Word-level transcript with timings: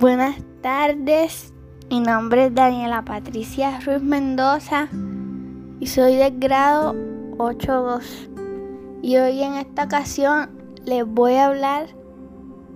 Buenas 0.00 0.36
tardes, 0.62 1.52
mi 1.90 1.98
nombre 1.98 2.46
es 2.46 2.54
Daniela 2.54 3.04
Patricia 3.04 3.80
Ruiz 3.80 4.00
Mendoza 4.00 4.86
y 5.80 5.88
soy 5.88 6.14
del 6.14 6.38
grado 6.38 6.94
8.2. 7.36 9.00
Y 9.02 9.16
hoy 9.16 9.42
en 9.42 9.54
esta 9.54 9.86
ocasión 9.86 10.50
les 10.84 11.04
voy 11.04 11.34
a 11.34 11.46
hablar 11.46 11.88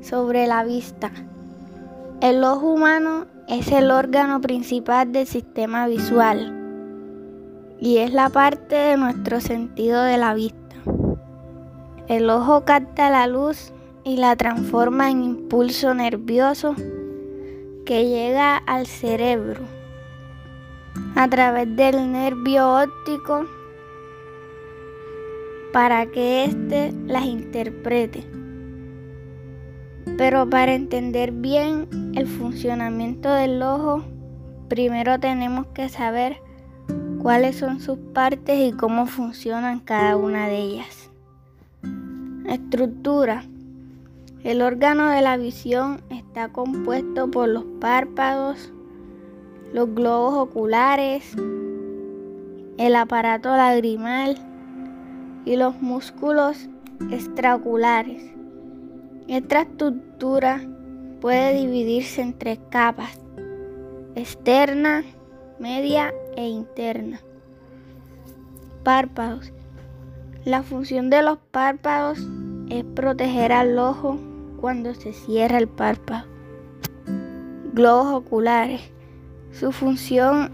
sobre 0.01 0.49
la 0.49 0.65
vista. 0.65 1.13
El 2.21 2.43
ojo 2.43 2.73
humano 2.73 3.27
es 3.47 3.71
el 3.71 3.93
órgano 3.93 4.41
principal 4.41 5.13
del 5.13 5.29
sistema 5.29 5.87
visual 5.87 6.53
y 7.79 7.99
es 7.99 8.13
la 8.13 8.31
parte 8.31 8.75
de 8.75 8.97
nuestro 8.97 9.41
sentido 9.41 10.03
de 10.03 10.19
la 10.19 10.35
vista. 10.35 10.75
El 12.09 12.29
ojo 12.29 12.65
capta 12.65 13.11
la 13.11 13.29
luz 13.29 13.73
y 14.03 14.17
la 14.17 14.35
transforma 14.35 15.09
en 15.09 15.23
impulso 15.23 15.95
nervioso 15.95 16.75
que 17.85 18.07
llega 18.07 18.57
al 18.57 18.87
cerebro 18.87 19.63
a 21.17 21.29
través 21.29 21.75
del 21.75 22.13
nervio 22.13 22.83
óptico 22.83 23.47
para 25.73 26.07
que 26.07 26.45
éste 26.45 26.93
las 27.07 27.25
interprete. 27.25 28.27
Pero 30.19 30.49
para 30.49 30.75
entender 30.75 31.33
bien 31.33 32.13
el 32.15 32.27
funcionamiento 32.27 33.33
del 33.33 33.63
ojo, 33.63 34.05
primero 34.69 35.19
tenemos 35.19 35.67
que 35.69 35.89
saber 35.89 36.37
cuáles 37.21 37.57
son 37.57 37.81
sus 37.81 37.99
partes 37.99 38.59
y 38.59 38.73
cómo 38.73 39.07
funcionan 39.07 39.81
cada 39.81 40.17
una 40.17 40.49
de 40.49 40.59
ellas. 40.59 41.11
Estructura. 42.47 43.45
El 44.45 44.61
órgano 44.61 45.09
de 45.09 45.23
la 45.23 45.37
visión 45.37 46.03
está 46.33 46.49
compuesto 46.49 47.31
por 47.31 47.47
los 47.47 47.65
párpados, 47.79 48.73
los 49.75 49.95
globos 49.95 50.33
oculares, 50.33 51.37
el 52.79 52.97
aparato 52.97 53.51
lagrimal 53.51 54.39
y 55.45 55.57
los 55.57 55.83
músculos 55.83 56.71
extraoculares. 57.11 58.23
Esta 59.29 59.61
estructura 59.61 60.63
puede 61.21 61.53
dividirse 61.53 62.23
en 62.23 62.33
tres 62.33 62.59
capas, 62.71 63.21
externa, 64.15 65.05
media 65.59 66.15
e 66.35 66.49
interna. 66.49 67.21
Párpados. 68.83 69.53
La 70.47 70.63
función 70.63 71.11
de 71.11 71.21
los 71.21 71.37
párpados 71.51 72.27
es 72.71 72.85
proteger 72.85 73.53
al 73.53 73.79
ojo 73.79 74.32
cuando 74.63 74.95
se 74.95 75.13
cierra 75.13 75.59
el 75.59 75.67
párpado. 75.67 76.25
Globos 77.75 78.15
oculares. 78.15 78.81
Su 79.51 79.73
función 79.73 80.53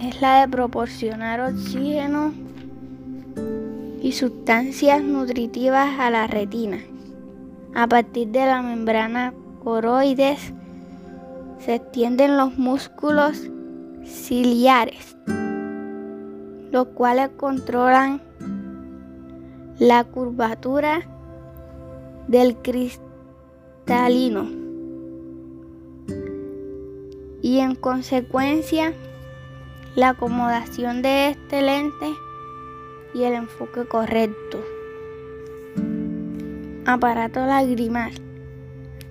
es 0.00 0.20
la 0.22 0.40
de 0.40 0.48
proporcionar 0.48 1.40
oxígeno 1.40 2.32
y 4.00 4.12
sustancias 4.12 5.02
nutritivas 5.02 5.98
a 5.98 6.10
la 6.10 6.28
retina. 6.28 6.78
A 7.74 7.88
partir 7.88 8.28
de 8.28 8.46
la 8.46 8.62
membrana 8.62 9.34
coroides 9.64 10.54
se 11.58 11.74
extienden 11.74 12.36
los 12.36 12.56
músculos 12.56 13.50
ciliares, 14.04 15.16
los 16.70 16.86
cuales 16.94 17.30
controlan 17.36 18.22
la 19.80 20.04
curvatura 20.04 21.00
del 22.28 22.56
cristalino 23.90 24.48
y 27.42 27.58
en 27.58 27.74
consecuencia 27.74 28.94
la 29.96 30.10
acomodación 30.10 31.02
de 31.02 31.30
este 31.30 31.60
lente 31.60 32.14
y 33.14 33.24
el 33.24 33.32
enfoque 33.32 33.84
correcto. 33.86 34.62
Aparato 36.86 37.44
lagrimal. 37.44 38.12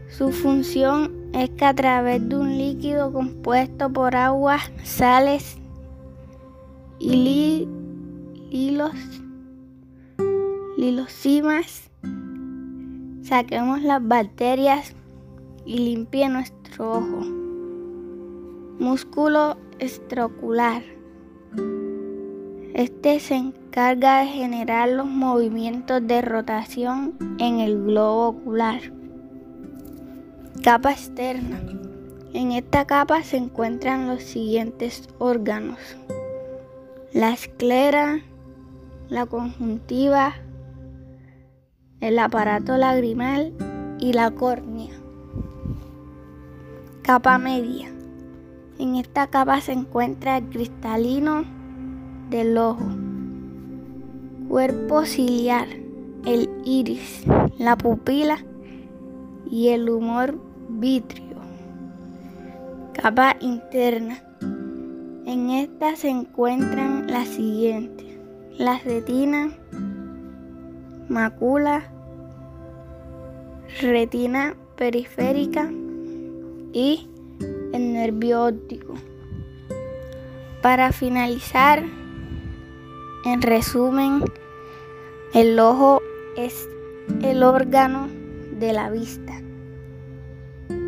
Su 0.07 0.31
función 0.31 1.29
es 1.33 1.49
que 1.49 1.65
a 1.65 1.73
través 1.73 2.29
de 2.29 2.37
un 2.37 2.57
líquido 2.57 3.11
compuesto 3.11 3.91
por 3.91 4.15
agua, 4.15 4.59
sales 4.83 5.57
y 6.99 7.67
hilos, 8.49 8.95
lilosimas, 10.77 11.88
saquemos 13.29 13.83
las 13.83 14.05
bacterias 14.05 14.95
y 15.63 15.77
limpie 15.77 16.27
nuestro 16.29 16.93
ojo. 16.93 17.21
Músculo 18.79 19.55
estrocular. 19.77 20.81
Este 22.73 23.19
se 23.19 23.35
encarga 23.35 24.21
de 24.21 24.29
generar 24.29 24.89
los 24.89 25.05
movimientos 25.05 26.07
de 26.07 26.23
rotación 26.23 27.17
en 27.37 27.59
el 27.59 27.83
globo 27.83 28.29
ocular. 28.29 28.81
Capa 30.63 30.91
externa. 30.91 31.61
En 32.33 32.51
esta 32.51 32.85
capa 32.85 33.21
se 33.21 33.37
encuentran 33.37 34.07
los 34.07 34.23
siguientes 34.23 35.07
órganos. 35.19 35.77
La 37.13 37.31
esclera, 37.31 38.21
la 39.07 39.27
conjuntiva, 39.27 40.33
el 42.01 42.17
aparato 42.19 42.77
lagrimal 42.77 43.53
y 43.99 44.13
la 44.13 44.31
córnea. 44.31 44.93
Capa 47.01 47.37
media. 47.37 47.89
En 48.77 48.95
esta 48.95 49.27
capa 49.27 49.59
se 49.59 49.73
encuentra 49.73 50.37
el 50.37 50.45
cristalino 50.45 51.43
del 52.29 52.57
ojo, 52.57 52.85
cuerpo 54.47 55.05
ciliar, 55.05 55.67
el 56.25 56.49
iris, 56.63 57.23
la 57.57 57.77
pupila 57.77 58.37
y 59.51 59.69
el 59.69 59.89
humor 59.89 60.39
vitrio. 60.69 61.25
Capa 62.93 63.35
interna. 63.41 64.23
En 65.25 65.49
esta 65.49 65.97
se 65.97 66.09
encuentran 66.09 67.07
las 67.07 67.27
siguientes: 67.27 68.17
la 68.57 68.79
retina, 68.79 69.49
macula, 71.09 71.83
retina 73.81 74.55
periférica 74.75 75.69
y 76.73 77.07
el 77.73 77.93
nervio 77.93 78.45
óptico. 78.45 78.93
Para 80.61 80.91
finalizar, 80.91 81.83
en 83.25 83.41
resumen, 83.41 84.23
el 85.33 85.59
ojo 85.59 86.01
es 86.37 86.67
el 87.21 87.43
órgano 87.43 88.07
de 88.59 88.73
la 88.73 88.89
vista. 88.89 89.37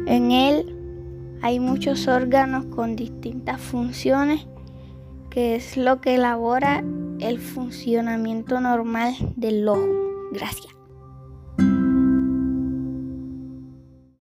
En 0.06 0.32
él 0.32 0.78
hay 1.42 1.60
muchos 1.60 2.08
órganos 2.08 2.66
con 2.66 2.96
distintas 2.96 3.60
funciones 3.60 4.46
que 5.30 5.56
es 5.56 5.78
lo 5.78 6.02
que 6.02 6.16
elabora 6.16 6.84
el 7.20 7.40
funcionamiento 7.40 8.60
normal 8.60 9.16
del 9.38 9.68
ojo. 9.68 10.11
Gracias. 10.32 10.81